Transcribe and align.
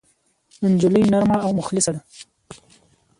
نجلۍ 0.71 1.03
نرمه 1.11 1.37
او 1.45 1.51
مخلصه 1.59 1.91
ده. 1.95 2.01